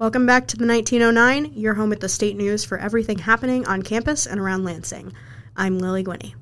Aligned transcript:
Welcome 0.00 0.24
back 0.24 0.46
to 0.46 0.56
the 0.56 0.66
1909, 0.66 1.52
your 1.60 1.74
home 1.74 1.92
at 1.92 2.00
the 2.00 2.08
state 2.08 2.34
news 2.34 2.64
for 2.64 2.78
everything 2.78 3.18
happening 3.18 3.66
on 3.66 3.82
campus 3.82 4.26
and 4.26 4.40
around 4.40 4.64
Lansing. 4.64 5.12
I'm 5.58 5.78
Lily 5.78 6.02
Guiney. 6.02 6.32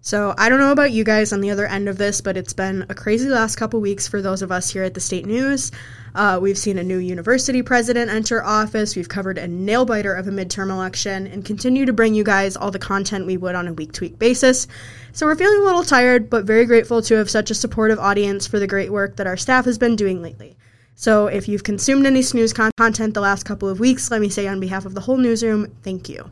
So, 0.00 0.34
I 0.38 0.48
don't 0.48 0.60
know 0.60 0.72
about 0.72 0.90
you 0.90 1.04
guys 1.04 1.34
on 1.34 1.42
the 1.42 1.50
other 1.50 1.66
end 1.66 1.90
of 1.90 1.98
this, 1.98 2.22
but 2.22 2.38
it's 2.38 2.54
been 2.54 2.86
a 2.88 2.94
crazy 2.94 3.28
last 3.28 3.56
couple 3.56 3.82
weeks 3.82 4.08
for 4.08 4.22
those 4.22 4.40
of 4.40 4.50
us 4.50 4.70
here 4.70 4.82
at 4.82 4.94
the 4.94 5.00
State 5.00 5.26
News. 5.26 5.70
Uh, 6.14 6.38
we've 6.40 6.56
seen 6.56 6.78
a 6.78 6.82
new 6.82 6.96
university 6.96 7.60
president 7.60 8.10
enter 8.10 8.42
office, 8.42 8.96
we've 8.96 9.10
covered 9.10 9.36
a 9.36 9.46
nail 9.46 9.84
biter 9.84 10.14
of 10.14 10.26
a 10.26 10.30
midterm 10.30 10.70
election, 10.70 11.26
and 11.26 11.44
continue 11.44 11.84
to 11.84 11.92
bring 11.92 12.14
you 12.14 12.24
guys 12.24 12.56
all 12.56 12.70
the 12.70 12.78
content 12.78 13.26
we 13.26 13.36
would 13.36 13.54
on 13.54 13.68
a 13.68 13.74
week 13.74 13.92
to 13.92 14.04
week 14.06 14.18
basis. 14.18 14.66
So, 15.12 15.26
we're 15.26 15.36
feeling 15.36 15.60
a 15.60 15.64
little 15.66 15.84
tired, 15.84 16.30
but 16.30 16.46
very 16.46 16.64
grateful 16.64 17.02
to 17.02 17.16
have 17.16 17.28
such 17.28 17.50
a 17.50 17.54
supportive 17.54 17.98
audience 17.98 18.46
for 18.46 18.58
the 18.58 18.66
great 18.66 18.90
work 18.90 19.16
that 19.16 19.26
our 19.26 19.36
staff 19.36 19.66
has 19.66 19.76
been 19.76 19.96
doing 19.96 20.22
lately. 20.22 20.56
So, 21.00 21.28
if 21.28 21.48
you've 21.48 21.64
consumed 21.64 22.04
any 22.04 22.20
snooze 22.20 22.52
con- 22.52 22.72
content 22.76 23.14
the 23.14 23.22
last 23.22 23.44
couple 23.44 23.70
of 23.70 23.80
weeks, 23.80 24.10
let 24.10 24.20
me 24.20 24.28
say 24.28 24.46
on 24.46 24.60
behalf 24.60 24.84
of 24.84 24.94
the 24.94 25.00
whole 25.00 25.16
newsroom, 25.16 25.74
thank 25.82 26.10
you. 26.10 26.30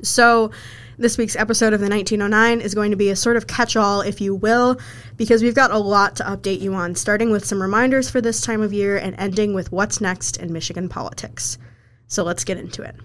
So, 0.00 0.52
this 0.96 1.18
week's 1.18 1.36
episode 1.36 1.74
of 1.74 1.80
the 1.80 1.88
1909 1.90 2.62
is 2.62 2.74
going 2.74 2.92
to 2.92 2.96
be 2.96 3.10
a 3.10 3.14
sort 3.14 3.36
of 3.36 3.46
catch 3.46 3.76
all, 3.76 4.00
if 4.00 4.18
you 4.18 4.34
will, 4.34 4.80
because 5.18 5.42
we've 5.42 5.54
got 5.54 5.70
a 5.70 5.76
lot 5.76 6.16
to 6.16 6.24
update 6.24 6.62
you 6.62 6.72
on, 6.72 6.94
starting 6.94 7.30
with 7.30 7.44
some 7.44 7.60
reminders 7.60 8.08
for 8.08 8.22
this 8.22 8.40
time 8.40 8.62
of 8.62 8.72
year 8.72 8.96
and 8.96 9.14
ending 9.18 9.52
with 9.52 9.70
what's 9.70 10.00
next 10.00 10.38
in 10.38 10.50
Michigan 10.50 10.88
politics. 10.88 11.58
So 12.06 12.24
let's 12.24 12.44
get 12.44 12.56
into 12.56 12.80
it. 12.80 12.96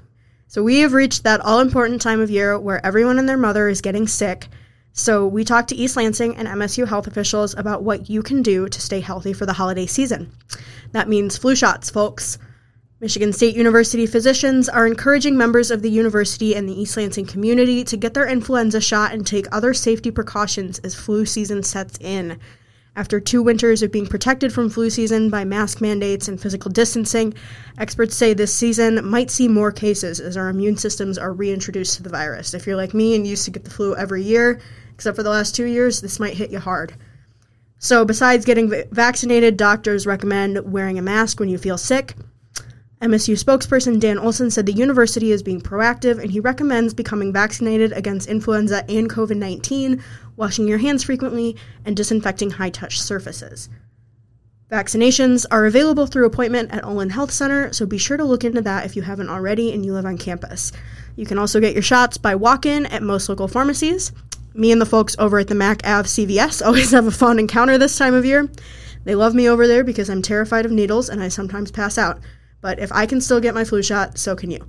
So, 0.48 0.64
we 0.64 0.80
have 0.80 0.94
reached 0.94 1.26
that 1.26 1.42
all 1.42 1.60
important 1.60 2.02
time 2.02 2.22
of 2.22 2.32
year 2.32 2.58
where 2.58 2.86
everyone 2.86 3.20
and 3.20 3.28
their 3.28 3.36
mother 3.36 3.68
is 3.68 3.82
getting 3.82 4.08
sick. 4.08 4.48
So, 4.98 5.28
we 5.28 5.44
talked 5.44 5.68
to 5.70 5.76
East 5.76 5.98
Lansing 5.98 6.38
and 6.38 6.48
MSU 6.48 6.88
health 6.88 7.06
officials 7.06 7.54
about 7.58 7.84
what 7.84 8.10
you 8.10 8.24
can 8.24 8.42
do 8.42 8.70
to 8.70 8.82
stay 8.82 9.02
healthy 9.02 9.34
for 9.34 9.46
the 9.46 9.52
holiday 9.52 9.86
season. 9.86 10.32
That 10.94 11.10
means 11.10 11.38
flu 11.38 11.54
shots, 11.54 11.90
folks. 11.90 12.38
Michigan 13.02 13.34
State 13.34 13.58
University 13.58 14.06
physicians 14.06 14.70
are 14.70 14.88
encouraging 14.88 15.38
members 15.38 15.70
of 15.70 15.82
the 15.82 15.92
university 15.92 16.56
and 16.56 16.68
the 16.68 16.82
East 16.82 16.96
Lansing 16.96 17.26
community 17.26 17.84
to 17.84 17.98
get 17.98 18.14
their 18.14 18.26
influenza 18.26 18.80
shot 18.80 19.12
and 19.12 19.28
take 19.28 19.54
other 19.54 19.74
safety 19.74 20.12
precautions 20.12 20.80
as 20.80 20.96
flu 20.96 21.26
season 21.26 21.62
sets 21.62 21.98
in. 22.00 22.40
After 22.96 23.20
two 23.20 23.44
winters 23.44 23.84
of 23.84 23.92
being 23.92 24.08
protected 24.08 24.54
from 24.54 24.70
flu 24.70 24.90
season 24.90 25.30
by 25.30 25.44
mask 25.44 25.82
mandates 25.82 26.30
and 26.30 26.42
physical 26.42 26.72
distancing, 26.72 27.34
experts 27.78 28.16
say 28.16 28.34
this 28.34 28.54
season 28.54 29.06
might 29.06 29.30
see 29.30 29.50
more 29.50 29.74
cases 29.74 30.22
as 30.22 30.38
our 30.38 30.48
immune 30.48 30.78
systems 30.78 31.18
are 31.18 31.34
reintroduced 31.34 31.98
to 31.98 32.04
the 32.04 32.10
virus. 32.10 32.54
If 32.54 32.66
you're 32.66 32.78
like 32.78 32.94
me 32.94 33.14
and 33.14 33.28
used 33.28 33.44
to 33.44 33.52
get 33.52 33.66
the 33.66 33.70
flu 33.70 33.94
every 33.98 34.24
year, 34.24 34.62
except 34.96 35.16
for 35.16 35.24
the 35.24 35.30
last 35.30 35.56
two 35.56 35.66
years, 35.66 36.02
this 36.02 36.20
might 36.20 36.34
hit 36.34 36.50
you 36.50 36.60
hard. 36.60 36.96
So, 37.78 38.04
besides 38.04 38.46
getting 38.46 38.74
vaccinated, 38.92 39.58
doctors 39.58 40.08
recommend 40.08 40.72
wearing 40.72 40.98
a 40.98 41.04
mask 41.04 41.40
when 41.40 41.50
you 41.50 41.60
feel 41.60 41.78
sick 41.78 42.16
MSU 43.02 43.36
spokesperson 43.36 44.00
Dan 44.00 44.18
Olson 44.18 44.50
said 44.50 44.66
the 44.66 44.74
university 44.74 45.32
is 45.32 45.44
being 45.44 45.62
proactive 45.62 46.20
and 46.20 46.32
he 46.32 46.40
recommends 46.40 46.94
becoming 46.94 47.34
vaccinated 47.34 47.92
against 47.92 48.30
influenza 48.30 48.90
and 48.90 49.10
COVID 49.10 49.38
19, 49.38 50.02
washing 50.38 50.68
your 50.68 50.78
hands 50.78 51.04
frequently, 51.04 51.58
and 51.86 51.96
disinfecting 51.96 52.52
high 52.52 52.70
touch 52.70 53.00
surfaces. 53.00 53.70
Vaccinations 54.72 55.46
are 55.52 55.66
available 55.66 56.08
through 56.08 56.26
appointment 56.26 56.72
at 56.72 56.84
Olin 56.84 57.12
Health 57.12 57.32
Center, 57.32 57.72
so 57.72 57.86
be 57.86 58.00
sure 58.00 58.18
to 58.18 58.24
look 58.24 58.44
into 58.44 58.62
that 58.62 58.86
if 58.86 58.96
you 58.96 59.04
haven't 59.04 59.30
already 59.30 59.72
and 59.72 59.86
you 59.86 59.94
live 59.94 60.06
on 60.06 60.18
campus. 60.18 60.72
You 61.16 61.26
can 61.26 61.38
also 61.38 61.60
get 61.60 61.74
your 61.74 61.84
shots 61.84 62.18
by 62.18 62.34
walk 62.34 62.66
in 62.66 62.88
at 62.88 63.04
most 63.04 63.30
local 63.30 63.48
pharmacies. 63.48 64.12
Me 64.56 64.72
and 64.72 64.80
the 64.80 64.86
folks 64.86 65.18
over 65.20 65.38
at 65.40 65.50
the 65.50 65.56
Mac 65.56 65.86
Ave 65.86 66.08
CVS 66.08 66.66
always 66.66 66.92
have 66.92 67.08
a 67.08 67.12
fun 67.12 67.40
encounter 67.40 67.78
this 67.78 67.98
time 67.98 68.14
of 68.14 68.24
year. 68.24 68.50
They 69.04 69.14
love 69.14 69.36
me 69.36 69.50
over 69.50 69.68
there 69.68 69.84
because 69.84 70.10
I'm 70.10 70.22
terrified 70.22 70.66
of 70.66 70.72
needles 70.72 71.10
and 71.10 71.22
I 71.22 71.28
sometimes 71.28 71.72
pass 71.72 71.98
out. 71.98 72.20
But 72.62 72.80
if 72.80 72.90
I 72.94 73.06
can 73.06 73.20
still 73.20 73.42
get 73.42 73.54
my 73.54 73.66
flu 73.66 73.84
shot, 73.84 74.18
so 74.18 74.34
can 74.34 74.50
you. 74.50 74.66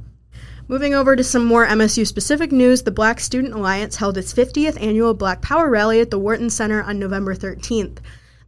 Moving 0.67 0.95
over 0.95 1.15
to 1.15 1.23
some 1.23 1.45
more 1.45 1.65
MSU 1.65 2.05
specific 2.05 2.51
news, 2.51 2.83
the 2.83 2.91
Black 2.91 3.21
Student 3.21 3.55
Alliance 3.55 3.95
held 3.95 4.19
its 4.19 4.35
50th 4.35 4.83
annual 4.83 5.15
Black 5.15 5.41
Power 5.41 5.71
Rally 5.71 6.01
at 6.01 6.11
the 6.11 6.19
Wharton 6.19 6.51
Center 6.51 6.83
on 6.83 6.99
November 6.99 7.37
13th. 7.37 7.99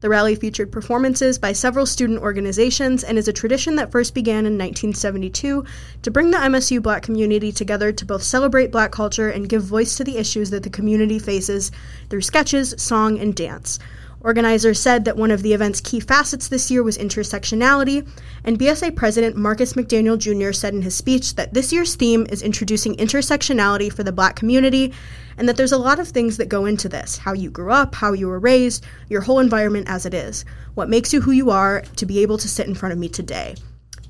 The 0.00 0.08
rally 0.08 0.36
featured 0.36 0.70
performances 0.70 1.40
by 1.40 1.52
several 1.52 1.84
student 1.84 2.20
organizations 2.20 3.02
and 3.02 3.18
is 3.18 3.26
a 3.26 3.32
tradition 3.32 3.74
that 3.76 3.90
first 3.90 4.14
began 4.14 4.46
in 4.46 4.56
1972 4.56 5.64
to 6.02 6.10
bring 6.12 6.30
the 6.30 6.38
MSU 6.38 6.80
black 6.80 7.02
community 7.02 7.50
together 7.50 7.90
to 7.90 8.06
both 8.06 8.22
celebrate 8.22 8.70
black 8.70 8.92
culture 8.92 9.28
and 9.28 9.48
give 9.48 9.64
voice 9.64 9.96
to 9.96 10.04
the 10.04 10.16
issues 10.16 10.50
that 10.50 10.62
the 10.62 10.70
community 10.70 11.18
faces 11.18 11.72
through 12.10 12.20
sketches, 12.20 12.76
song, 12.78 13.18
and 13.18 13.34
dance. 13.34 13.80
Organizers 14.20 14.80
said 14.80 15.04
that 15.04 15.16
one 15.16 15.30
of 15.30 15.42
the 15.42 15.52
event's 15.52 15.80
key 15.80 16.00
facets 16.00 16.48
this 16.48 16.70
year 16.72 16.82
was 16.82 16.98
intersectionality, 16.98 18.08
and 18.42 18.58
BSA 18.58 18.96
President 18.96 19.36
Marcus 19.36 19.74
McDaniel 19.74 20.18
Jr. 20.18 20.52
said 20.52 20.74
in 20.74 20.82
his 20.82 20.96
speech 20.96 21.36
that 21.36 21.54
this 21.54 21.72
year's 21.72 21.94
theme 21.94 22.26
is 22.28 22.42
introducing 22.42 22.96
intersectionality 22.96 23.92
for 23.92 24.02
the 24.02 24.10
black 24.10 24.34
community, 24.34 24.92
and 25.36 25.48
that 25.48 25.56
there's 25.56 25.72
a 25.72 25.78
lot 25.78 26.00
of 26.00 26.08
things 26.08 26.36
that 26.36 26.48
go 26.48 26.66
into 26.66 26.88
this 26.88 27.18
how 27.18 27.32
you 27.32 27.48
grew 27.48 27.70
up, 27.70 27.94
how 27.94 28.12
you 28.12 28.26
were 28.26 28.40
raised, 28.40 28.84
your 29.08 29.20
whole 29.20 29.38
environment 29.38 29.88
as 29.88 30.04
it 30.04 30.14
is, 30.14 30.44
what 30.74 30.88
makes 30.88 31.12
you 31.12 31.20
who 31.20 31.30
you 31.30 31.50
are 31.50 31.82
to 31.94 32.04
be 32.04 32.18
able 32.18 32.38
to 32.38 32.48
sit 32.48 32.66
in 32.66 32.74
front 32.74 32.92
of 32.92 32.98
me 32.98 33.08
today. 33.08 33.54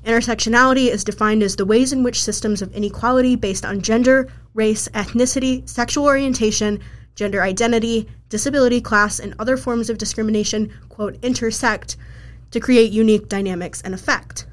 Intersectionality 0.05 0.87
is 0.87 1.03
defined 1.03 1.43
as 1.43 1.55
the 1.55 1.65
ways 1.65 1.93
in 1.93 2.01
which 2.01 2.23
systems 2.23 2.63
of 2.63 2.73
inequality 2.73 3.35
based 3.35 3.65
on 3.65 3.81
gender, 3.81 4.27
race, 4.55 4.87
ethnicity, 4.89 5.67
sexual 5.69 6.05
orientation, 6.05 6.79
gender 7.15 7.41
identity, 7.41 8.07
disability, 8.29 8.81
class, 8.81 9.19
and 9.19 9.35
other 9.39 9.57
forms 9.57 9.89
of 9.89 9.97
discrimination, 9.97 10.71
quote, 10.89 11.17
intersect 11.23 11.97
to 12.51 12.59
create 12.59 12.91
unique 12.91 13.29
dynamics 13.29 13.81
and 13.81 13.93
effect. 13.93 14.45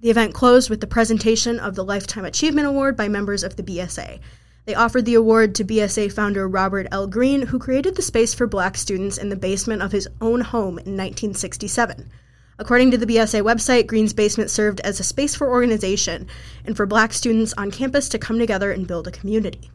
The 0.00 0.10
event 0.10 0.32
closed 0.32 0.70
with 0.70 0.80
the 0.80 0.86
presentation 0.86 1.58
of 1.58 1.74
the 1.74 1.84
Lifetime 1.84 2.24
Achievement 2.24 2.66
Award 2.66 2.96
by 2.96 3.08
members 3.08 3.44
of 3.44 3.56
the 3.56 3.62
BSA. 3.62 4.20
They 4.64 4.74
offered 4.74 5.04
the 5.04 5.14
award 5.14 5.54
to 5.56 5.64
BSA 5.64 6.12
founder 6.12 6.48
Robert 6.48 6.86
L. 6.90 7.06
Green, 7.06 7.42
who 7.42 7.58
created 7.58 7.96
the 7.96 8.02
space 8.02 8.32
for 8.32 8.46
black 8.46 8.76
students 8.76 9.18
in 9.18 9.28
the 9.28 9.36
basement 9.36 9.82
of 9.82 9.92
his 9.92 10.08
own 10.20 10.40
home 10.40 10.78
in 10.78 10.96
1967. 10.96 12.10
According 12.58 12.90
to 12.90 12.98
the 12.98 13.06
BSA 13.06 13.42
website, 13.42 13.86
Green's 13.86 14.12
basement 14.12 14.50
served 14.50 14.80
as 14.80 15.00
a 15.00 15.04
space 15.04 15.34
for 15.34 15.50
organization 15.50 16.26
and 16.64 16.76
for 16.76 16.86
black 16.86 17.12
students 17.12 17.54
on 17.56 17.70
campus 17.70 18.08
to 18.10 18.18
come 18.18 18.38
together 18.38 18.70
and 18.70 18.86
build 18.86 19.08
a 19.08 19.10
community. 19.10 19.70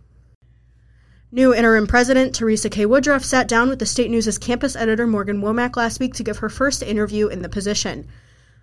New 1.35 1.53
interim 1.53 1.85
president 1.85 2.33
Teresa 2.33 2.69
K. 2.69 2.85
Woodruff 2.85 3.25
sat 3.25 3.49
down 3.49 3.67
with 3.67 3.79
the 3.79 3.85
State 3.85 4.09
News' 4.09 4.37
campus 4.37 4.73
editor 4.73 5.05
Morgan 5.05 5.41
Womack 5.41 5.75
last 5.75 5.99
week 5.99 6.13
to 6.13 6.23
give 6.23 6.37
her 6.37 6.47
first 6.47 6.81
interview 6.81 7.27
in 7.27 7.41
the 7.41 7.49
position. 7.49 8.07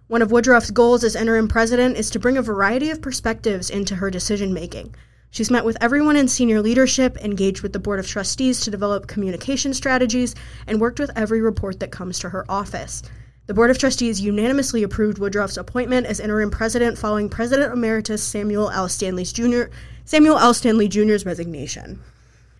One 0.08 0.22
of 0.22 0.32
Woodruff's 0.32 0.70
goals 0.70 1.04
as 1.04 1.14
interim 1.14 1.48
president 1.48 1.98
is 1.98 2.08
to 2.08 2.18
bring 2.18 2.38
a 2.38 2.42
variety 2.42 2.88
of 2.88 3.02
perspectives 3.02 3.68
into 3.68 3.96
her 3.96 4.10
decision 4.10 4.54
making. 4.54 4.94
She's 5.30 5.50
met 5.50 5.66
with 5.66 5.76
everyone 5.82 6.16
in 6.16 6.28
senior 6.28 6.62
leadership, 6.62 7.18
engaged 7.18 7.60
with 7.60 7.74
the 7.74 7.78
Board 7.78 8.00
of 8.00 8.06
Trustees 8.06 8.60
to 8.60 8.70
develop 8.70 9.06
communication 9.06 9.74
strategies, 9.74 10.34
and 10.66 10.80
worked 10.80 10.98
with 10.98 11.10
every 11.14 11.42
report 11.42 11.78
that 11.80 11.92
comes 11.92 12.18
to 12.20 12.30
her 12.30 12.50
office. 12.50 13.02
The 13.48 13.54
Board 13.54 13.70
of 13.70 13.76
Trustees 13.76 14.22
unanimously 14.22 14.82
approved 14.82 15.18
Woodruff's 15.18 15.58
appointment 15.58 16.06
as 16.06 16.20
interim 16.20 16.50
president 16.50 16.96
following 16.96 17.28
President 17.28 17.70
Emeritus 17.70 18.24
Samuel 18.24 18.70
L. 18.70 18.88
Stanley 18.88 19.24
Jr. 19.24 19.64
Samuel 20.06 20.38
L. 20.38 20.54
Stanley 20.54 20.88
Jr.'s 20.88 21.26
resignation. 21.26 22.00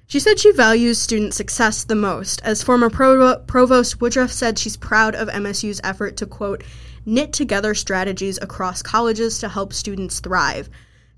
She 0.06 0.20
said 0.20 0.38
she 0.38 0.52
values 0.52 0.98
student 0.98 1.32
success 1.32 1.84
the 1.84 1.94
most. 1.94 2.42
As 2.44 2.62
former 2.62 2.90
provost 2.90 4.00
Woodruff 4.00 4.30
said, 4.30 4.58
she's 4.58 4.76
proud 4.76 5.14
of 5.14 5.28
MSU's 5.28 5.80
effort 5.82 6.16
to, 6.18 6.26
quote, 6.26 6.62
knit 7.06 7.32
together 7.32 7.74
strategies 7.74 8.38
across 8.42 8.82
colleges 8.82 9.38
to 9.38 9.48
help 9.48 9.72
students 9.72 10.20
thrive. 10.20 10.68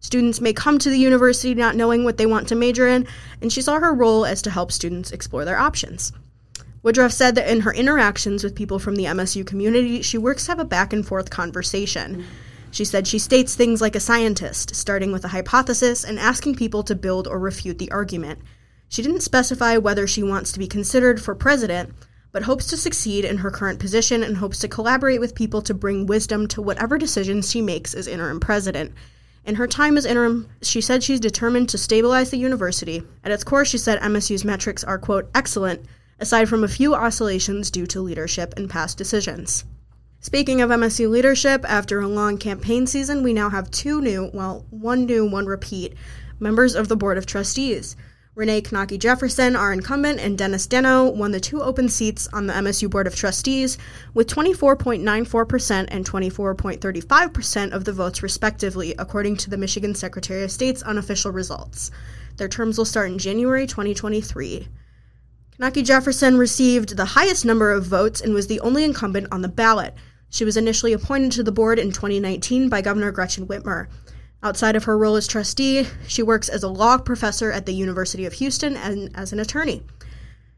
Students 0.00 0.40
may 0.40 0.52
come 0.52 0.78
to 0.78 0.90
the 0.90 0.98
university 0.98 1.54
not 1.54 1.76
knowing 1.76 2.04
what 2.04 2.18
they 2.18 2.26
want 2.26 2.46
to 2.48 2.54
major 2.54 2.86
in, 2.86 3.06
and 3.40 3.52
she 3.52 3.62
saw 3.62 3.80
her 3.80 3.94
role 3.94 4.26
as 4.26 4.42
to 4.42 4.50
help 4.50 4.70
students 4.70 5.12
explore 5.12 5.44
their 5.44 5.58
options. 5.58 6.12
Woodruff 6.82 7.12
said 7.12 7.34
that 7.36 7.50
in 7.50 7.60
her 7.62 7.72
interactions 7.72 8.44
with 8.44 8.54
people 8.54 8.78
from 8.78 8.96
the 8.96 9.06
MSU 9.06 9.46
community, 9.46 10.02
she 10.02 10.18
works 10.18 10.44
to 10.44 10.52
have 10.52 10.58
a 10.58 10.64
back 10.66 10.92
and 10.92 11.06
forth 11.06 11.30
conversation. 11.30 12.26
She 12.70 12.84
said 12.84 13.06
she 13.06 13.18
states 13.18 13.54
things 13.54 13.80
like 13.80 13.96
a 13.96 14.00
scientist, 14.00 14.74
starting 14.74 15.10
with 15.10 15.24
a 15.24 15.28
hypothesis 15.28 16.04
and 16.04 16.18
asking 16.18 16.56
people 16.56 16.82
to 16.82 16.94
build 16.94 17.26
or 17.26 17.38
refute 17.38 17.78
the 17.78 17.90
argument. 17.90 18.40
She 18.94 19.02
didn't 19.02 19.22
specify 19.22 19.76
whether 19.76 20.06
she 20.06 20.22
wants 20.22 20.52
to 20.52 20.60
be 20.60 20.68
considered 20.68 21.20
for 21.20 21.34
president, 21.34 21.92
but 22.30 22.44
hopes 22.44 22.66
to 22.66 22.76
succeed 22.76 23.24
in 23.24 23.38
her 23.38 23.50
current 23.50 23.80
position 23.80 24.22
and 24.22 24.36
hopes 24.36 24.60
to 24.60 24.68
collaborate 24.68 25.18
with 25.18 25.34
people 25.34 25.62
to 25.62 25.74
bring 25.74 26.06
wisdom 26.06 26.46
to 26.46 26.62
whatever 26.62 26.96
decisions 26.96 27.50
she 27.50 27.60
makes 27.60 27.92
as 27.92 28.06
interim 28.06 28.38
president. 28.38 28.92
In 29.44 29.56
her 29.56 29.66
time 29.66 29.96
as 29.96 30.06
interim, 30.06 30.48
she 30.62 30.80
said 30.80 31.02
she's 31.02 31.18
determined 31.18 31.68
to 31.70 31.76
stabilize 31.76 32.30
the 32.30 32.36
university. 32.36 33.02
At 33.24 33.32
its 33.32 33.42
core, 33.42 33.64
she 33.64 33.78
said 33.78 33.98
MSU's 33.98 34.44
metrics 34.44 34.84
are, 34.84 34.96
quote, 34.96 35.28
excellent, 35.34 35.84
aside 36.20 36.48
from 36.48 36.62
a 36.62 36.68
few 36.68 36.94
oscillations 36.94 37.72
due 37.72 37.88
to 37.88 38.00
leadership 38.00 38.54
and 38.56 38.70
past 38.70 38.96
decisions. 38.96 39.64
Speaking 40.20 40.60
of 40.60 40.70
MSU 40.70 41.10
leadership, 41.10 41.64
after 41.68 41.98
a 41.98 42.06
long 42.06 42.38
campaign 42.38 42.86
season, 42.86 43.24
we 43.24 43.32
now 43.32 43.50
have 43.50 43.72
two 43.72 44.00
new, 44.00 44.30
well, 44.32 44.64
one 44.70 45.04
new, 45.04 45.28
one 45.28 45.46
repeat, 45.46 45.94
members 46.38 46.76
of 46.76 46.86
the 46.86 46.96
Board 46.96 47.18
of 47.18 47.26
Trustees. 47.26 47.96
Renee 48.36 48.62
Knake 48.62 48.98
Jefferson, 48.98 49.54
our 49.54 49.72
incumbent, 49.72 50.18
and 50.18 50.36
Dennis 50.36 50.66
Denno 50.66 51.14
won 51.14 51.30
the 51.30 51.38
two 51.38 51.62
open 51.62 51.88
seats 51.88 52.26
on 52.32 52.48
the 52.48 52.52
MSU 52.52 52.90
Board 52.90 53.06
of 53.06 53.14
Trustees 53.14 53.78
with 54.12 54.26
24.94% 54.26 55.86
and 55.86 56.04
24.35% 56.04 57.70
of 57.70 57.84
the 57.84 57.92
votes, 57.92 58.24
respectively, 58.24 58.92
according 58.98 59.36
to 59.36 59.50
the 59.50 59.56
Michigan 59.56 59.94
Secretary 59.94 60.42
of 60.42 60.50
State's 60.50 60.82
unofficial 60.82 61.30
results. 61.30 61.92
Their 62.36 62.48
terms 62.48 62.76
will 62.76 62.84
start 62.84 63.12
in 63.12 63.18
January 63.18 63.68
2023. 63.68 64.66
Knake 65.60 65.84
Jefferson 65.84 66.36
received 66.36 66.96
the 66.96 67.04
highest 67.04 67.44
number 67.44 67.70
of 67.70 67.86
votes 67.86 68.20
and 68.20 68.34
was 68.34 68.48
the 68.48 68.58
only 68.60 68.82
incumbent 68.82 69.28
on 69.30 69.42
the 69.42 69.48
ballot. 69.48 69.94
She 70.28 70.44
was 70.44 70.56
initially 70.56 70.92
appointed 70.92 71.30
to 71.32 71.44
the 71.44 71.52
board 71.52 71.78
in 71.78 71.92
2019 71.92 72.68
by 72.68 72.82
Governor 72.82 73.12
Gretchen 73.12 73.46
Whitmer. 73.46 73.86
Outside 74.44 74.76
of 74.76 74.84
her 74.84 74.98
role 74.98 75.16
as 75.16 75.26
trustee, 75.26 75.86
she 76.06 76.22
works 76.22 76.50
as 76.50 76.62
a 76.62 76.68
law 76.68 76.98
professor 76.98 77.50
at 77.50 77.64
the 77.64 77.72
University 77.72 78.26
of 78.26 78.34
Houston 78.34 78.76
and 78.76 79.10
as 79.16 79.32
an 79.32 79.40
attorney. 79.40 79.82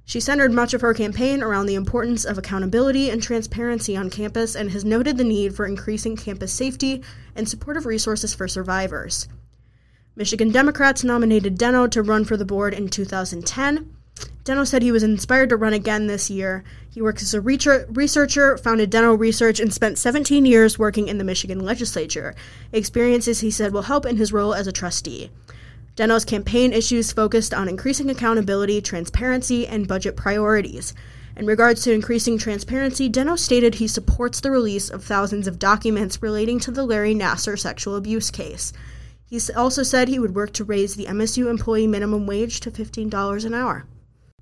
She 0.04 0.18
centered 0.18 0.50
much 0.50 0.74
of 0.74 0.80
her 0.80 0.92
campaign 0.92 1.40
around 1.40 1.66
the 1.66 1.76
importance 1.76 2.24
of 2.24 2.36
accountability 2.36 3.10
and 3.10 3.22
transparency 3.22 3.96
on 3.96 4.10
campus 4.10 4.56
and 4.56 4.72
has 4.72 4.84
noted 4.84 5.16
the 5.16 5.24
need 5.24 5.54
for 5.54 5.66
increasing 5.66 6.16
campus 6.16 6.52
safety 6.52 7.02
and 7.36 7.48
supportive 7.48 7.86
resources 7.86 8.34
for 8.34 8.48
survivors. 8.48 9.28
Michigan 10.16 10.50
Democrats 10.50 11.04
nominated 11.04 11.56
Denno 11.56 11.88
to 11.92 12.02
run 12.02 12.24
for 12.24 12.36
the 12.36 12.44
board 12.44 12.74
in 12.74 12.88
2010. 12.88 13.95
Denno 14.46 14.64
said 14.64 14.82
he 14.82 14.92
was 14.92 15.02
inspired 15.02 15.48
to 15.48 15.56
run 15.56 15.72
again 15.72 16.06
this 16.06 16.30
year. 16.30 16.62
He 16.88 17.02
works 17.02 17.20
as 17.20 17.34
a 17.34 17.40
researcher, 17.40 18.56
founded 18.56 18.92
Denno 18.92 19.18
Research, 19.18 19.58
and 19.58 19.74
spent 19.74 19.98
17 19.98 20.46
years 20.46 20.78
working 20.78 21.08
in 21.08 21.18
the 21.18 21.24
Michigan 21.24 21.58
legislature. 21.58 22.32
Experiences, 22.70 23.40
he 23.40 23.50
said, 23.50 23.72
will 23.72 23.82
help 23.82 24.06
in 24.06 24.18
his 24.18 24.32
role 24.32 24.54
as 24.54 24.68
a 24.68 24.72
trustee. 24.72 25.32
Denno's 25.96 26.24
campaign 26.24 26.72
issues 26.72 27.10
focused 27.10 27.52
on 27.52 27.68
increasing 27.68 28.08
accountability, 28.08 28.80
transparency, 28.80 29.66
and 29.66 29.88
budget 29.88 30.14
priorities. 30.14 30.94
In 31.36 31.44
regards 31.44 31.82
to 31.82 31.92
increasing 31.92 32.38
transparency, 32.38 33.10
Denno 33.10 33.36
stated 33.36 33.74
he 33.74 33.88
supports 33.88 34.40
the 34.40 34.52
release 34.52 34.88
of 34.90 35.02
thousands 35.02 35.48
of 35.48 35.58
documents 35.58 36.22
relating 36.22 36.60
to 36.60 36.70
the 36.70 36.84
Larry 36.84 37.16
Nassar 37.16 37.58
sexual 37.58 37.96
abuse 37.96 38.30
case. 38.30 38.72
He 39.24 39.40
also 39.56 39.82
said 39.82 40.06
he 40.06 40.20
would 40.20 40.36
work 40.36 40.52
to 40.52 40.62
raise 40.62 40.94
the 40.94 41.06
MSU 41.06 41.50
employee 41.50 41.88
minimum 41.88 42.28
wage 42.28 42.60
to 42.60 42.70
$15 42.70 43.44
an 43.44 43.52
hour. 43.52 43.86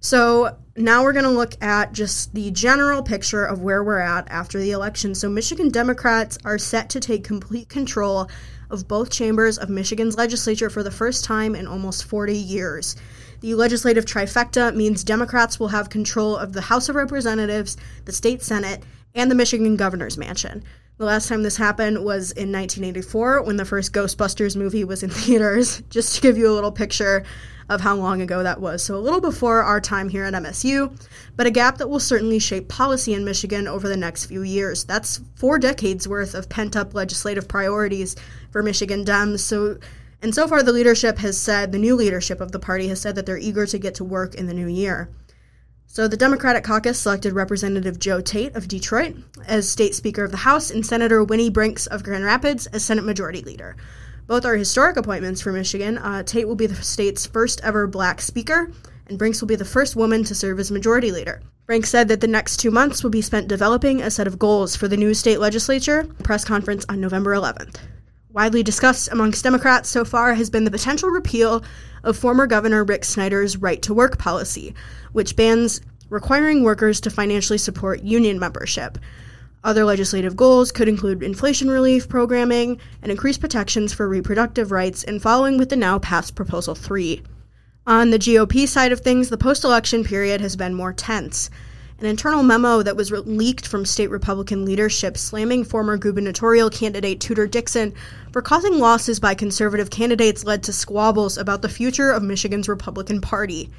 So 0.05 0.55
now 0.77 1.03
we're 1.03 1.15
going 1.15 1.25
to 1.25 1.31
look 1.31 1.55
at 1.63 1.95
just 1.95 2.35
the 2.35 2.51
general 2.51 3.03
picture 3.03 3.43
of 3.43 3.63
where 3.63 3.83
we're 3.83 4.01
at 4.01 4.29
after 4.29 4.61
the 4.61 4.73
election. 4.73 5.15
So 5.15 5.31
Michigan 5.31 5.71
Democrats 5.71 6.37
are 6.45 6.59
set 6.59 6.91
to 6.91 7.01
take 7.01 7.25
complete 7.25 7.71
control 7.71 8.29
of 8.69 8.87
both 8.87 9.09
chambers 9.11 9.57
of 9.57 9.71
Michigan's 9.71 10.19
legislature 10.19 10.69
for 10.69 10.83
the 10.83 10.91
first 10.91 11.25
time 11.25 11.55
in 11.55 11.67
almost 11.67 12.05
40 12.05 12.37
years. 12.37 12.97
The 13.41 13.55
legislative 13.55 14.05
trifecta 14.05 14.77
means 14.77 15.05
Democrats 15.05 15.59
will 15.59 15.69
have 15.69 15.89
control 15.89 16.37
of 16.37 16.53
the 16.53 16.61
House 16.61 16.91
of 16.91 16.97
Representatives, 16.97 17.79
the 18.05 18.13
state 18.13 18.43
Senate, 18.43 18.83
and 19.15 19.31
the 19.31 19.35
Michigan 19.35 19.75
governor's 19.75 20.19
mansion. 20.19 20.65
The 20.97 21.05
last 21.05 21.29
time 21.29 21.43
this 21.43 21.57
happened 21.57 22.05
was 22.05 22.31
in 22.31 22.53
1984 22.53 23.43
when 23.43 23.57
the 23.57 23.65
first 23.65 23.93
Ghostbusters 23.93 24.55
movie 24.55 24.85
was 24.85 25.03
in 25.03 25.11
theaters, 25.11 25.83
just 25.91 26.15
to 26.15 26.21
give 26.21 26.39
you 26.39 26.49
a 26.49 26.55
little 26.55 26.71
picture 26.71 27.25
of 27.69 27.81
how 27.81 27.97
long 27.97 28.23
ago 28.23 28.45
that 28.45 28.61
was. 28.61 28.85
So, 28.85 28.95
a 28.95 29.03
little 29.03 29.21
before 29.21 29.63
our 29.63 29.81
time 29.81 30.09
here 30.09 30.23
at 30.23 30.35
MSU, 30.35 30.97
but 31.35 31.49
a 31.49 31.51
gap 31.51 31.79
that 31.79 31.89
will 31.89 31.99
certainly 31.99 32.39
shape 32.39 32.69
policy 32.69 33.13
in 33.13 33.25
Michigan 33.25 33.67
over 33.67 33.89
the 33.89 33.97
next 33.97 34.27
few 34.27 34.43
years. 34.43 34.85
That's 34.85 35.21
four 35.35 35.59
decades 35.59 36.07
worth 36.07 36.33
of 36.33 36.49
pent 36.49 36.77
up 36.77 36.95
legislative 36.95 37.49
priorities 37.49 38.15
for 38.53 38.63
Michigan 38.63 39.05
Dems. 39.05 39.41
So, 39.41 39.79
and 40.23 40.33
so 40.33 40.47
far, 40.47 40.63
the 40.63 40.73
leadership 40.73 41.19
has 41.19 41.37
said, 41.37 41.73
the 41.73 41.79
new 41.79 41.97
leadership 41.97 42.41
of 42.41 42.53
the 42.53 42.61
party 42.61 42.87
has 42.87 43.01
said 43.01 43.17
that 43.17 43.27
they're 43.27 43.37
eager 43.37 43.67
to 43.67 43.79
get 43.79 43.97
to 43.97 44.05
work 44.05 44.37
in 44.37 44.47
the 44.47 44.55
new 44.55 44.69
year. 44.69 45.09
So, 45.95 46.09
the 46.09 46.17
Democratic 46.17 46.65
caucus 46.65 46.99
selected 46.99 47.35
Representative 47.35 48.01
Joe 48.01 48.21
Tate 48.21 48.57
of 48.57 48.67
Detroit 48.67 49.15
as 49.47 49.69
State 49.69 49.95
Speaker 49.95 50.25
of 50.25 50.33
the 50.33 50.39
House 50.39 50.69
and 50.69 50.85
Senator 50.85 51.23
Winnie 51.23 51.51
Brinks 51.51 51.87
of 51.87 52.03
Grand 52.03 52.25
Rapids 52.25 52.67
as 52.67 52.85
Senate 52.85 53.05
Majority 53.05 53.43
Leader. 53.43 53.77
Both 54.27 54.45
are 54.45 54.57
historic 54.57 54.97
appointments 54.97 55.41
for 55.41 55.53
Michigan. 55.53 55.99
Uh, 55.99 56.25
Tate 56.25 56.49
will 56.49 56.57
be 56.57 56.67
the 56.67 56.75
state's 56.75 57.27
first 57.27 57.61
ever 57.63 57.87
black 57.87 58.21
speaker, 58.21 58.73
and 59.07 59.17
Brinks 59.17 59.41
will 59.41 59.47
be 59.47 59.55
the 59.55 59.65
first 59.65 59.95
woman 59.95 60.25
to 60.25 60.35
serve 60.35 60.59
as 60.59 60.73
majority 60.73 61.13
leader. 61.13 61.41
Brinks 61.65 61.91
said 61.91 62.09
that 62.09 62.21
the 62.21 62.27
next 62.27 62.57
two 62.57 62.73
months 62.73 63.05
will 63.05 63.11
be 63.11 63.23
spent 63.23 63.47
developing 63.47 64.03
a 64.03 64.11
set 64.11 64.27
of 64.27 64.37
goals 64.37 64.75
for 64.75 64.89
the 64.89 64.97
new 64.97 65.15
state 65.15 65.39
legislature. 65.39 66.09
Press 66.25 66.45
conference 66.45 66.85
on 66.89 67.01
November 67.01 67.37
11th. 67.37 67.77
Widely 68.35 68.65
discussed 68.65 69.13
amongst 69.13 69.45
Democrats 69.45 69.89
so 69.89 70.05
far 70.05 70.35
has 70.35 70.51
been 70.51 70.65
the 70.65 70.71
potential 70.73 71.09
repeal 71.09 71.63
of 72.03 72.17
former 72.17 72.49
Governor 72.49 72.83
Rick 72.83 73.05
Snyder's 73.05 73.57
right 73.57 73.81
to 73.83 73.95
work 73.95 74.19
policy, 74.19 74.75
which 75.13 75.37
bans 75.37 75.81
requiring 76.11 76.65
workers 76.65 77.01
to 77.03 77.11
financially 77.11 77.59
support 77.59 78.03
union 78.03 78.41
membership. 78.41 78.99
Other 79.63 79.85
legislative 79.85 80.35
goals 80.35 80.73
could 80.73 80.89
include 80.89 81.23
inflation 81.23 81.71
relief 81.71 82.09
programming 82.09 82.81
and 83.03 83.13
increased 83.13 83.41
protections 83.41 83.93
for 83.93 84.09
reproductive 84.09 84.73
rights, 84.73 85.05
and 85.05 85.23
following 85.23 85.57
with 85.57 85.69
the 85.69 85.77
now 85.77 86.01
passed 86.01 86.35
Proposal 86.35 86.75
3. 86.75 87.23
On 87.87 88.11
the 88.11 88.19
GOP 88.19 88.67
side 88.67 88.91
of 88.91 88.99
things, 88.99 89.29
the 89.29 89.39
post 89.39 89.63
election 89.63 90.03
period 90.03 90.41
has 90.41 90.57
been 90.57 90.75
more 90.75 90.93
tense. 90.93 91.51
An 92.01 92.07
internal 92.07 92.43
memo 92.43 92.83
that 92.83 92.97
was 92.97 93.13
leaked 93.13 93.69
from 93.69 93.87
state 93.87 94.11
Republican 94.11 94.65
leadership 94.65 95.17
slamming 95.17 95.63
former 95.63 95.97
gubernatorial 95.97 96.69
candidate 96.69 97.21
Tudor 97.21 97.47
Dixon 97.47 97.95
for 98.33 98.43
causing 98.43 98.81
losses 98.81 99.21
by 99.21 99.35
conservative 99.35 99.91
candidates 99.91 100.45
led 100.45 100.65
to 100.65 100.73
squabbles 100.73 101.39
about 101.39 101.63
the 101.63 101.69
future 101.69 102.11
of 102.11 102.23
Michigan's 102.25 102.69
Republican 102.69 103.21
Party. 103.21 103.71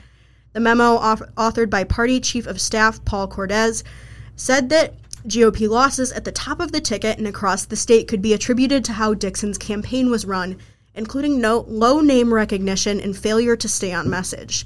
The 0.53 0.61
memo, 0.61 0.97
authored 0.97 1.69
by 1.69 1.83
Party 1.83 2.21
Chief 2.21 2.47
of 2.47 2.61
Staff 2.61 3.03
Paul 3.03 3.27
Cordes, 3.27 3.83
said 4.37 4.69
that 4.69 4.93
GOP 5.27 5.67
losses 5.67 6.13
at 6.13 6.23
the 6.23 6.31
top 6.31 6.61
of 6.61 6.71
the 6.71 6.79
ticket 6.79 7.17
and 7.17 7.27
across 7.27 7.65
the 7.65 7.75
state 7.75 8.07
could 8.07 8.21
be 8.21 8.33
attributed 8.33 8.85
to 8.85 8.93
how 8.93 9.13
Dixon's 9.13 9.57
campaign 9.57 10.09
was 10.09 10.23
run, 10.23 10.57
including 10.93 11.41
no 11.41 11.65
low 11.67 11.99
name 11.99 12.33
recognition 12.33 13.01
and 13.01 13.17
failure 13.17 13.57
to 13.57 13.67
stay 13.67 13.91
on 13.91 14.09
message. 14.09 14.65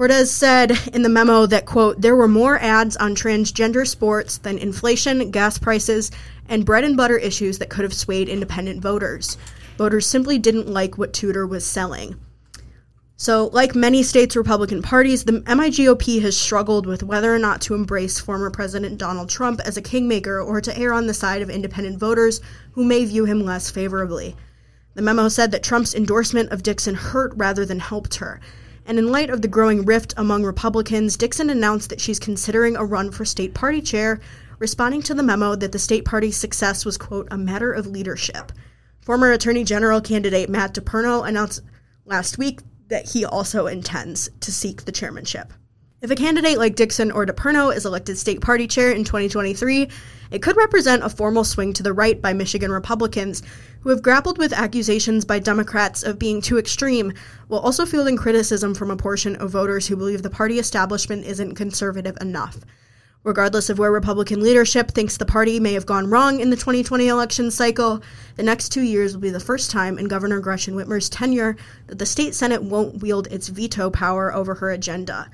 Cordes 0.00 0.30
said 0.30 0.72
in 0.94 1.02
the 1.02 1.10
memo 1.10 1.44
that, 1.44 1.66
quote, 1.66 2.00
there 2.00 2.16
were 2.16 2.26
more 2.26 2.58
ads 2.58 2.96
on 2.96 3.14
transgender 3.14 3.86
sports 3.86 4.38
than 4.38 4.56
inflation, 4.56 5.30
gas 5.30 5.58
prices, 5.58 6.10
and 6.48 6.64
bread 6.64 6.84
and 6.84 6.96
butter 6.96 7.18
issues 7.18 7.58
that 7.58 7.68
could 7.68 7.82
have 7.82 7.92
swayed 7.92 8.26
independent 8.26 8.80
voters. 8.80 9.36
Voters 9.76 10.06
simply 10.06 10.38
didn't 10.38 10.66
like 10.66 10.96
what 10.96 11.12
Tudor 11.12 11.46
was 11.46 11.66
selling. 11.66 12.18
So, 13.18 13.50
like 13.52 13.74
many 13.74 14.02
states' 14.02 14.36
Republican 14.36 14.80
parties, 14.80 15.24
the 15.24 15.42
MIGOP 15.42 16.22
has 16.22 16.34
struggled 16.34 16.86
with 16.86 17.02
whether 17.02 17.34
or 17.34 17.38
not 17.38 17.60
to 17.60 17.74
embrace 17.74 18.18
former 18.18 18.48
President 18.48 18.96
Donald 18.96 19.28
Trump 19.28 19.60
as 19.66 19.76
a 19.76 19.82
kingmaker 19.82 20.40
or 20.40 20.62
to 20.62 20.78
err 20.78 20.94
on 20.94 21.08
the 21.08 21.12
side 21.12 21.42
of 21.42 21.50
independent 21.50 21.98
voters 21.98 22.40
who 22.72 22.86
may 22.86 23.04
view 23.04 23.26
him 23.26 23.44
less 23.44 23.70
favorably. 23.70 24.34
The 24.94 25.02
memo 25.02 25.28
said 25.28 25.50
that 25.50 25.62
Trump's 25.62 25.94
endorsement 25.94 26.52
of 26.52 26.62
Dixon 26.62 26.94
hurt 26.94 27.34
rather 27.36 27.66
than 27.66 27.80
helped 27.80 28.14
her. 28.14 28.40
And 28.90 28.98
in 28.98 29.12
light 29.12 29.30
of 29.30 29.40
the 29.40 29.46
growing 29.46 29.84
rift 29.84 30.14
among 30.16 30.42
Republicans, 30.42 31.16
Dixon 31.16 31.48
announced 31.48 31.90
that 31.90 32.00
she's 32.00 32.18
considering 32.18 32.74
a 32.74 32.84
run 32.84 33.12
for 33.12 33.24
state 33.24 33.54
party 33.54 33.80
chair, 33.80 34.18
responding 34.58 35.00
to 35.02 35.14
the 35.14 35.22
memo 35.22 35.54
that 35.54 35.70
the 35.70 35.78
state 35.78 36.04
party's 36.04 36.36
success 36.36 36.84
was, 36.84 36.98
quote, 36.98 37.28
a 37.30 37.38
matter 37.38 37.70
of 37.70 37.86
leadership. 37.86 38.50
Former 39.00 39.30
Attorney 39.30 39.62
General 39.62 40.00
candidate 40.00 40.50
Matt 40.50 40.74
DePerno 40.74 41.24
announced 41.24 41.62
last 42.04 42.36
week 42.36 42.62
that 42.88 43.10
he 43.10 43.24
also 43.24 43.68
intends 43.68 44.28
to 44.40 44.50
seek 44.50 44.84
the 44.84 44.90
chairmanship. 44.90 45.52
If 46.02 46.10
a 46.10 46.16
candidate 46.16 46.56
like 46.56 46.76
Dixon 46.76 47.10
or 47.12 47.26
DePerno 47.26 47.76
is 47.76 47.84
elected 47.84 48.16
state 48.16 48.40
party 48.40 48.66
chair 48.66 48.90
in 48.90 49.04
2023, 49.04 49.86
it 50.30 50.40
could 50.40 50.56
represent 50.56 51.02
a 51.02 51.10
formal 51.10 51.44
swing 51.44 51.74
to 51.74 51.82
the 51.82 51.92
right 51.92 52.22
by 52.22 52.32
Michigan 52.32 52.72
Republicans, 52.72 53.42
who 53.80 53.90
have 53.90 54.00
grappled 54.00 54.38
with 54.38 54.54
accusations 54.54 55.26
by 55.26 55.38
Democrats 55.38 56.02
of 56.02 56.18
being 56.18 56.40
too 56.40 56.56
extreme, 56.56 57.12
while 57.48 57.60
also 57.60 57.84
fielding 57.84 58.16
criticism 58.16 58.74
from 58.74 58.90
a 58.90 58.96
portion 58.96 59.36
of 59.36 59.50
voters 59.50 59.88
who 59.88 59.96
believe 59.96 60.22
the 60.22 60.30
party 60.30 60.58
establishment 60.58 61.26
isn't 61.26 61.54
conservative 61.54 62.16
enough. 62.18 62.60
Regardless 63.22 63.68
of 63.68 63.78
where 63.78 63.92
Republican 63.92 64.40
leadership 64.40 64.92
thinks 64.92 65.18
the 65.18 65.26
party 65.26 65.60
may 65.60 65.74
have 65.74 65.84
gone 65.84 66.08
wrong 66.08 66.40
in 66.40 66.48
the 66.48 66.56
2020 66.56 67.08
election 67.08 67.50
cycle, 67.50 68.00
the 68.36 68.42
next 68.42 68.70
two 68.70 68.80
years 68.80 69.12
will 69.12 69.20
be 69.20 69.28
the 69.28 69.38
first 69.38 69.70
time 69.70 69.98
in 69.98 70.08
Governor 70.08 70.40
Gretchen 70.40 70.74
Whitmer's 70.74 71.10
tenure 71.10 71.58
that 71.88 71.98
the 71.98 72.06
state 72.06 72.34
Senate 72.34 72.62
won't 72.62 73.02
wield 73.02 73.26
its 73.26 73.48
veto 73.48 73.90
power 73.90 74.34
over 74.34 74.54
her 74.54 74.70
agenda. 74.70 75.30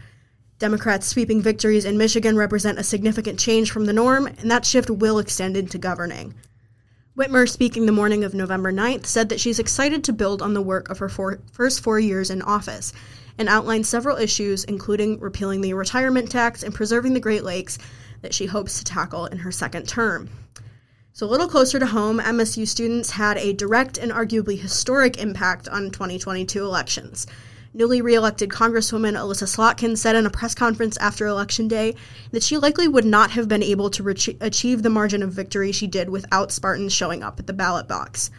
Democrats' 0.58 1.06
sweeping 1.06 1.42
victories 1.42 1.84
in 1.84 1.98
Michigan 1.98 2.36
represent 2.36 2.78
a 2.78 2.84
significant 2.84 3.38
change 3.38 3.70
from 3.70 3.84
the 3.84 3.92
norm, 3.92 4.26
and 4.26 4.50
that 4.50 4.64
shift 4.64 4.88
will 4.88 5.18
extend 5.18 5.56
into 5.56 5.76
governing. 5.76 6.34
Whitmer, 7.16 7.48
speaking 7.48 7.86
the 7.86 7.92
morning 7.92 8.24
of 8.24 8.34
November 8.34 8.72
9th, 8.72 9.06
said 9.06 9.28
that 9.28 9.40
she's 9.40 9.58
excited 9.58 10.04
to 10.04 10.12
build 10.12 10.40
on 10.40 10.54
the 10.54 10.62
work 10.62 10.88
of 10.88 10.98
her 10.98 11.08
four, 11.08 11.40
first 11.52 11.82
four 11.82 11.98
years 11.98 12.30
in 12.30 12.42
office 12.42 12.92
and 13.38 13.48
outlined 13.48 13.86
several 13.86 14.16
issues, 14.16 14.64
including 14.64 15.20
repealing 15.20 15.60
the 15.60 15.74
retirement 15.74 16.30
tax 16.30 16.62
and 16.62 16.74
preserving 16.74 17.12
the 17.12 17.20
Great 17.20 17.44
Lakes, 17.44 17.78
that 18.22 18.34
she 18.34 18.46
hopes 18.46 18.78
to 18.78 18.84
tackle 18.84 19.26
in 19.26 19.38
her 19.38 19.52
second 19.52 19.86
term. 19.88 20.28
So, 21.12 21.26
a 21.26 21.28
little 21.28 21.48
closer 21.48 21.78
to 21.78 21.86
home, 21.86 22.18
MSU 22.18 22.66
students 22.66 23.10
had 23.10 23.38
a 23.38 23.52
direct 23.52 23.96
and 23.98 24.12
arguably 24.12 24.58
historic 24.58 25.18
impact 25.18 25.68
on 25.68 25.90
2022 25.90 26.62
elections. 26.62 27.26
Newly 27.76 28.00
reelected 28.00 28.48
Congresswoman 28.48 29.20
Elissa 29.20 29.44
Slotkin 29.44 29.98
said 29.98 30.16
in 30.16 30.24
a 30.24 30.30
press 30.30 30.54
conference 30.54 30.96
after 30.96 31.26
Election 31.26 31.68
Day 31.68 31.94
that 32.30 32.42
she 32.42 32.56
likely 32.56 32.88
would 32.88 33.04
not 33.04 33.32
have 33.32 33.48
been 33.48 33.62
able 33.62 33.90
to 33.90 34.08
achieve 34.40 34.82
the 34.82 34.88
margin 34.88 35.22
of 35.22 35.34
victory 35.34 35.72
she 35.72 35.86
did 35.86 36.08
without 36.08 36.50
Spartans 36.50 36.94
showing 36.94 37.22
up 37.22 37.38
at 37.38 37.46
the 37.46 37.52
ballot 37.52 37.86
box. 37.86 38.30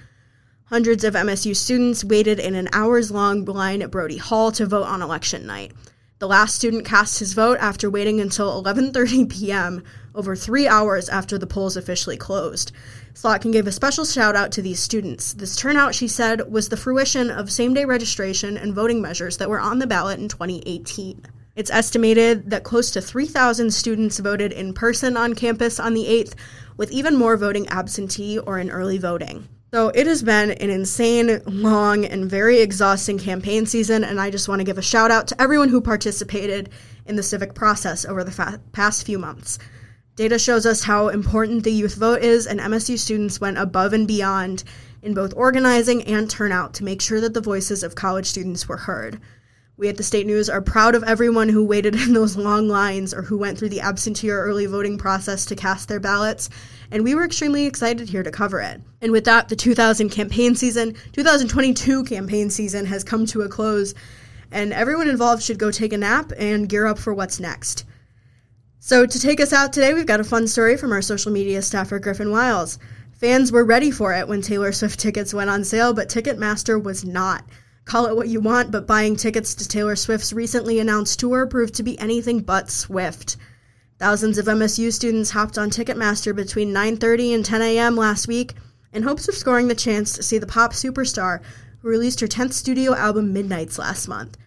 Hundreds 0.65 1.03
of 1.03 1.13
MSU 1.13 1.55
students 1.55 2.03
waited 2.03 2.39
in 2.39 2.55
an 2.55 2.67
hours 2.73 3.11
long 3.11 3.45
line 3.45 3.83
at 3.83 3.91
Brody 3.91 4.17
Hall 4.17 4.51
to 4.53 4.65
vote 4.65 4.87
on 4.87 5.03
election 5.03 5.45
night. 5.45 5.71
The 6.17 6.27
last 6.27 6.55
student 6.55 6.83
cast 6.83 7.19
his 7.19 7.33
vote 7.33 7.59
after 7.61 7.91
waiting 7.91 8.19
until 8.19 8.63
11:30 8.63 9.29
p.m., 9.29 9.83
over 10.17 10.35
3 10.35 10.67
hours 10.67 11.07
after 11.07 11.37
the 11.37 11.47
polls 11.47 11.77
officially 11.77 12.17
closed. 12.17 12.71
Slotkin 13.13 13.53
gave 13.53 13.67
a 13.67 13.71
special 13.71 14.03
shout 14.03 14.35
out 14.35 14.51
to 14.53 14.61
these 14.61 14.79
students. 14.79 15.33
This 15.33 15.55
turnout, 15.55 15.95
she 15.95 16.07
said, 16.07 16.51
was 16.51 16.69
the 16.69 16.77
fruition 16.77 17.31
of 17.31 17.51
same-day 17.51 17.85
registration 17.85 18.57
and 18.57 18.73
voting 18.73 19.01
measures 19.01 19.37
that 19.37 19.49
were 19.49 19.59
on 19.59 19.79
the 19.79 19.87
ballot 19.87 20.19
in 20.19 20.27
2018. 20.27 21.23
It's 21.55 21.71
estimated 21.71 22.51
that 22.51 22.63
close 22.63 22.91
to 22.91 23.01
3,000 23.01 23.71
students 23.71 24.19
voted 24.19 24.51
in 24.51 24.73
person 24.73 25.17
on 25.17 25.33
campus 25.33 25.79
on 25.79 25.93
the 25.93 26.05
8th, 26.05 26.35
with 26.77 26.91
even 26.91 27.15
more 27.15 27.37
voting 27.37 27.67
absentee 27.69 28.37
or 28.37 28.59
in 28.59 28.69
early 28.69 28.97
voting. 28.97 29.47
So 29.73 29.89
it 29.89 30.07
has 30.07 30.23
been 30.23 30.51
an 30.51 30.69
insane, 30.69 31.41
long, 31.45 32.05
and 32.05 32.29
very 32.29 32.59
exhausting 32.59 33.19
campaign 33.19 33.65
season, 33.65 34.03
and 34.03 34.21
I 34.21 34.29
just 34.29 34.47
want 34.47 34.59
to 34.59 34.63
give 34.65 34.77
a 34.77 34.83
shout 34.83 35.11
out 35.11 35.27
to 35.27 35.41
everyone 35.41 35.69
who 35.69 35.81
participated 35.81 36.69
in 37.05 37.17
the 37.17 37.23
civic 37.23 37.53
process 37.53 38.05
over 38.05 38.23
the 38.23 38.31
fa- 38.31 38.61
past 38.71 39.05
few 39.05 39.19
months. 39.19 39.59
Data 40.17 40.39
shows 40.39 40.65
us 40.65 40.81
how 40.81 41.09
important 41.09 41.63
the 41.63 41.71
youth 41.71 41.93
vote 41.93 42.23
is, 42.23 42.47
and 42.47 42.59
MSU 42.59 42.97
students 42.97 43.39
went 43.39 43.59
above 43.59 43.93
and 43.93 44.07
beyond 44.07 44.63
in 45.03 45.13
both 45.13 45.31
organizing 45.35 46.01
and 46.05 46.27
turnout 46.27 46.73
to 46.73 46.83
make 46.83 47.03
sure 47.03 47.21
that 47.21 47.35
the 47.35 47.39
voices 47.39 47.83
of 47.83 47.93
college 47.93 48.25
students 48.25 48.67
were 48.67 48.77
heard. 48.77 49.21
We 49.77 49.89
at 49.89 49.97
the 49.97 50.01
State 50.01 50.25
News 50.25 50.49
are 50.49 50.59
proud 50.59 50.95
of 50.95 51.03
everyone 51.03 51.49
who 51.49 51.63
waited 51.63 51.93
in 51.93 52.13
those 52.13 52.35
long 52.35 52.67
lines 52.67 53.13
or 53.13 53.21
who 53.21 53.37
went 53.37 53.59
through 53.59 53.69
the 53.69 53.81
absentee 53.81 54.31
or 54.31 54.41
early 54.41 54.65
voting 54.65 54.97
process 54.97 55.45
to 55.45 55.55
cast 55.55 55.87
their 55.87 55.99
ballots, 55.99 56.49
and 56.89 57.03
we 57.03 57.13
were 57.13 57.23
extremely 57.23 57.67
excited 57.67 58.09
here 58.09 58.23
to 58.23 58.31
cover 58.31 58.59
it. 58.59 58.81
And 59.01 59.11
with 59.11 59.25
that, 59.25 59.49
the 59.49 59.55
2000 59.55 60.09
campaign 60.09 60.55
season, 60.55 60.95
2022 61.11 62.05
campaign 62.05 62.49
season 62.49 62.87
has 62.87 63.03
come 63.03 63.27
to 63.27 63.43
a 63.43 63.49
close, 63.49 63.93
and 64.51 64.73
everyone 64.73 65.09
involved 65.09 65.43
should 65.43 65.59
go 65.59 65.69
take 65.69 65.93
a 65.93 65.97
nap 65.99 66.31
and 66.39 66.67
gear 66.67 66.87
up 66.87 66.97
for 66.97 67.13
what's 67.13 67.39
next. 67.39 67.85
So, 68.87 69.05
to 69.05 69.19
take 69.19 69.41
us 69.41 69.51
out 69.51 69.73
today, 69.73 69.93
we've 69.93 70.05
got 70.05 70.21
a 70.21 70.23
fun 70.23 70.47
story 70.47 70.77
from 70.77 70.93
our 70.93 71.01
social 71.01 71.29
media 71.29 71.61
staffer, 71.61 71.99
Griffin 71.99 72.31
Wiles. 72.31 72.79
Fans 73.11 73.51
were 73.51 73.65
ready 73.65 73.91
for 73.91 74.13
it 74.13 74.29
when 74.29 74.41
Taylor 74.41 74.71
Swift 74.71 74.97
tickets 74.97 75.33
went 75.33 75.49
on 75.49 75.65
sale, 75.65 75.93
but 75.93 76.07
Ticketmaster 76.07 76.81
was 76.81 77.03
not. 77.03 77.43
Call 77.83 78.05
it 78.05 78.15
what 78.15 78.29
you 78.29 78.39
want, 78.39 78.71
but 78.71 78.87
buying 78.87 79.17
tickets 79.17 79.53
to 79.55 79.67
Taylor 79.67 79.97
Swift's 79.97 80.31
recently 80.31 80.79
announced 80.79 81.19
tour 81.19 81.45
proved 81.45 81.75
to 81.75 81.83
be 81.83 81.99
anything 81.99 82.39
but 82.39 82.71
swift. 82.71 83.35
Thousands 83.99 84.37
of 84.37 84.45
MSU 84.45 84.93
students 84.93 85.31
hopped 85.31 85.57
on 85.57 85.69
Ticketmaster 85.69 86.33
between 86.33 86.73
9:30 86.73 87.35
and 87.35 87.43
10 87.43 87.61
a.m. 87.61 87.97
last 87.97 88.25
week 88.29 88.53
in 88.93 89.03
hopes 89.03 89.27
of 89.27 89.35
scoring 89.35 89.67
the 89.67 89.75
chance 89.75 90.13
to 90.13 90.23
see 90.23 90.37
the 90.37 90.47
pop 90.47 90.71
superstar 90.71 91.41
who 91.81 91.89
released 91.89 92.21
her 92.21 92.27
10th 92.27 92.53
studio 92.53 92.95
album 92.95 93.33
Midnights 93.33 93.77
last 93.77 94.07
month. 94.07 94.37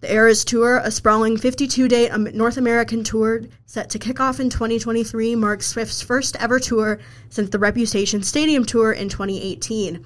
The 0.00 0.12
Eras 0.12 0.44
Tour, 0.44 0.76
a 0.84 0.90
sprawling 0.90 1.38
52-day 1.38 2.10
um, 2.10 2.24
North 2.34 2.58
American 2.58 3.02
tour 3.02 3.40
set 3.64 3.88
to 3.90 3.98
kick 3.98 4.20
off 4.20 4.38
in 4.40 4.50
2023, 4.50 5.34
marks 5.36 5.66
Swift's 5.66 6.02
first 6.02 6.36
ever 6.36 6.60
tour 6.60 6.98
since 7.30 7.48
the 7.48 7.58
Reputation 7.58 8.22
Stadium 8.22 8.66
tour 8.66 8.92
in 8.92 9.08
2018. 9.08 10.04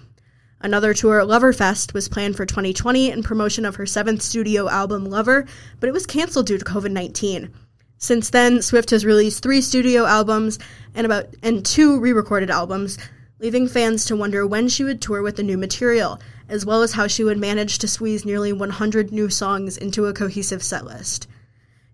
Another 0.61 0.95
tour, 0.95 1.23
Loverfest, 1.23 1.93
was 1.93 2.09
planned 2.09 2.37
for 2.37 2.47
2020 2.47 3.11
in 3.11 3.25
promotion 3.25 3.65
of 3.65 3.75
her 3.77 3.87
seventh 3.87 4.23
studio 4.23 4.69
album, 4.69 5.07
Lover, 5.07 5.45
but 5.81 5.89
it 5.89 5.93
was 5.93 6.07
canceled 6.07 6.47
due 6.47 6.59
to 6.59 6.65
COVID 6.65 6.93
19. 6.93 7.53
Since 7.99 8.31
then, 8.31 8.63
Swift 8.63 8.91
has 8.91 9.05
released 9.05 9.43
three 9.43 9.61
studio 9.61 10.07
albums 10.07 10.61
and 10.95 11.05
about 11.05 11.35
and 11.43 11.67
two 11.67 11.99
re-recorded 11.99 12.49
albums, 12.49 12.97
leaving 13.41 13.67
fans 13.67 14.05
to 14.05 14.15
wonder 14.15 14.47
when 14.47 14.69
she 14.69 14.85
would 14.85 15.01
tour 15.01 15.23
with 15.23 15.35
the 15.35 15.43
new 15.43 15.59
material, 15.59 16.21
as 16.49 16.65
well 16.65 16.83
as 16.83 16.93
how 16.93 17.09
she 17.09 17.25
would 17.25 17.39
manage 17.39 17.79
to 17.79 17.89
squeeze 17.89 18.25
nearly 18.25 18.53
100 18.53 19.11
new 19.11 19.29
songs 19.29 19.77
into 19.77 20.07
a 20.07 20.13
cohesive 20.13 20.61
setlist. 20.61 21.27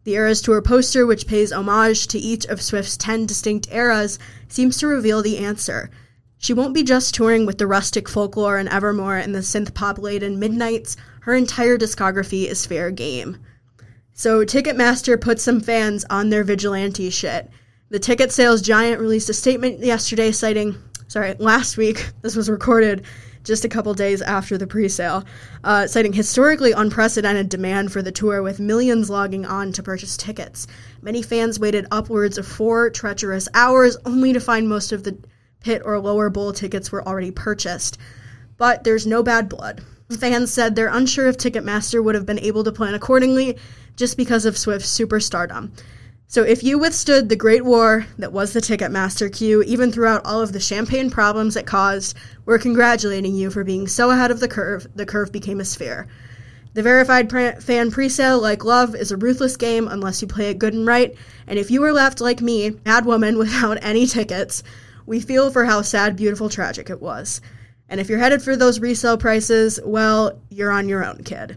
The 0.05 0.13
Eras 0.15 0.43
Tour 0.43 0.61
poster, 0.61 1.07
which 1.07 1.27
pays 1.27 1.53
homage 1.53 2.07
to 2.09 2.19
each 2.19 2.45
of 2.45 2.61
Swift's 2.61 2.99
10 2.99 3.25
distinct 3.25 3.73
eras, 3.73 4.19
seems 4.49 4.77
to 4.79 4.87
reveal 4.87 5.23
the 5.23 5.39
answer– 5.39 5.91
she 6.39 6.53
won't 6.53 6.75
be 6.75 6.83
just 6.83 7.15
touring 7.15 7.47
with 7.47 7.59
the 7.59 7.67
rustic 7.67 8.09
folklore 8.09 8.59
and 8.59 8.69
Evermore 8.69 9.17
and 9.17 9.35
the 9.35 9.41
synth 9.41 9.75
pop 9.75 9.99
laden 9.99 10.39
Midnights, 10.39 10.97
her 11.23 11.35
entire 11.35 11.79
discography 11.79 12.47
is 12.47 12.67
fair 12.67 12.91
game. 12.91 13.39
So 14.13 14.45
Ticketmaster 14.45 15.21
put 15.21 15.41
some 15.41 15.61
fans 15.61 16.05
on 16.11 16.31
their 16.31 16.45
vigilante 16.45 17.11
shit. 17.11 17.51
The 17.89 17.99
ticket 17.99 18.33
sales 18.33 18.63
giant 18.63 19.01
released 19.01 19.31
a 19.31 19.35
statement 19.35 19.81
yesterday 19.81 20.31
citing, 20.31 20.77
sorry, 21.09 21.35
last 21.39 21.77
week, 21.77 22.11
this 22.23 22.37
was 22.37 22.49
recorded 22.49 23.05
just 23.45 23.65
a 23.65 23.69
couple 23.69 23.95
days 23.95 24.21
after 24.23 24.59
the 24.59 24.67
pre-sale, 24.67 25.25
uh, 25.63 25.87
citing 25.87 26.13
historically 26.13 26.73
unprecedented 26.73 27.49
demand 27.49 27.93
for 27.93 28.03
the 28.03 28.11
tour 28.11 28.43
with 28.43 28.59
millions 28.59 29.09
logging 29.09 29.47
on 29.47 29.73
to 29.73 29.83
purchase 29.83 30.17
tickets. 30.17 30.67
Many 31.01 31.23
fans 31.23 31.61
waited 31.61 31.87
upwards 31.93 32.39
of 32.39 32.47
four 32.47 32.91
treacherous 32.91 33.49
hours 33.55 33.97
only 34.05 34.33
to 34.33 34.41
find 34.41 34.69
most 34.69 34.91
of 34.91 35.05
the 35.05 35.17
pit 35.61 35.83
or 35.85 35.99
lower 36.01 36.29
bowl 36.29 36.53
tickets 36.53 36.91
were 36.91 37.07
already 37.07 37.31
purchased. 37.31 37.99
But 38.57 38.85
there's 38.85 39.07
no 39.07 39.23
bad 39.23 39.49
blood. 39.49 39.83
Fans 40.19 40.53
said 40.53 40.75
they're 40.75 40.87
unsure 40.87 41.29
if 41.29 41.37
Ticketmaster 41.37 42.03
would 42.03 42.15
have 42.15 42.27
been 42.27 42.39
able 42.39 42.65
to 42.65 42.73
plan 42.73 42.95
accordingly 42.95 43.59
just 43.97 44.17
because 44.17 44.45
of 44.45 44.57
Swift's 44.57 44.97
superstardom. 44.97 45.71
So 46.29 46.43
if 46.43 46.65
you 46.65 46.77
withstood 46.77 47.29
the 47.29 47.37
great 47.37 47.65
war 47.65 48.05
that 48.19 48.33
was 48.33 48.53
the 48.53 48.61
Ticketmaster 48.61 49.33
queue, 49.33 49.63
even 49.63 49.93
throughout 49.93 50.27
all 50.27 50.43
of 50.43 50.53
the 50.53 50.59
champagne 50.59 51.09
problems 51.09 51.55
it 51.55 51.67
caused, 51.67 52.17
we're 52.45 52.59
congratulating 52.59 53.37
you 53.37 53.49
for 53.49 53.63
being 53.63 53.87
so 53.87 54.11
ahead 54.11 54.33
of 54.33 54.41
the 54.41 54.49
curve, 54.49 54.89
the 54.97 55.07
curve 55.07 55.31
became 55.31 55.61
a 55.61 55.65
sphere. 55.65 56.09
The 56.75 56.83
verified 56.83 57.31
fan 57.31 57.91
presale, 57.93 58.43
like 58.43 58.65
love, 58.65 58.97
is 58.97 59.13
a 59.13 59.17
ruthless 59.17 59.57
game 59.57 59.87
unless 59.87 60.21
you 60.21 60.27
play 60.27 60.51
it 60.51 60.59
good 60.59 60.75
and 60.75 60.87
right. 60.87 61.15
And 61.47 61.61
if 61.61 61.71
you 61.71 61.81
were 61.81 61.93
left 61.93 62.21
like 62.21 62.43
me, 62.43 62.73
mad 62.85 63.07
woman 63.07 63.39
without 63.39 63.79
any 63.81 64.05
tickets, 64.07 64.65
we 65.07 65.21
feel 65.21 65.53
for 65.53 65.65
how 65.65 65.83
sad, 65.83 66.17
beautiful, 66.17 66.49
tragic 66.49 66.91
it 66.91 67.01
was. 67.01 67.41
And 67.89 68.01
if 68.01 68.09
you're 68.09 68.19
headed 68.19 68.43
for 68.43 68.57
those 68.57 68.81
resale 68.81 69.17
prices, 69.17 69.79
well, 69.85 70.41
you're 70.51 70.73
on 70.73 70.89
your 70.89 71.05
own, 71.05 71.23
kid. 71.23 71.57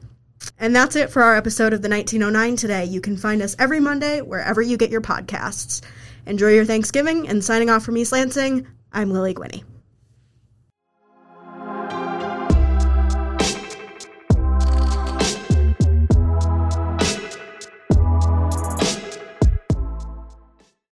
And 0.59 0.75
that's 0.75 0.95
it 0.95 1.09
for 1.09 1.23
our 1.23 1.35
episode 1.35 1.73
of 1.73 1.81
the 1.81 1.89
1909 1.89 2.57
today. 2.57 2.85
You 2.85 2.99
can 2.99 3.15
find 3.15 3.41
us 3.41 3.55
every 3.57 3.79
Monday 3.79 4.21
wherever 4.21 4.61
you 4.61 4.75
get 4.75 4.89
your 4.89 5.01
podcasts. 5.01 5.81
Enjoy 6.25 6.49
your 6.49 6.65
Thanksgiving, 6.65 7.27
and 7.27 7.43
signing 7.43 7.69
off 7.69 7.83
from 7.83 7.97
East 7.97 8.11
Lansing, 8.11 8.67
I'm 8.91 9.11
Lily 9.11 9.33
Guiney. 9.33 9.63